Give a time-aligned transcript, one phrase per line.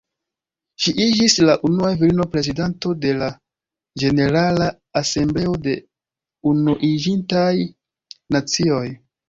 [0.85, 3.29] Ŝi iĝis la unua virino prezidanto de la
[4.05, 4.71] Ĝenerala
[5.03, 5.79] Asembleo de
[6.55, 7.49] Unuiĝintaj
[8.39, 8.85] Nacioj.